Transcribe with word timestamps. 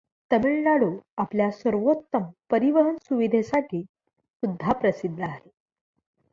तामिळनाडू 0.31 0.89
आपल्या 1.17 1.49
सर्वाेत्तम 1.51 2.23
परिवहन 2.49 2.95
सुविधेसाठी 3.03 3.81
सुद्धा 3.83 4.73
प्रसिद्ध 4.73 5.19
आहे. 5.21 5.49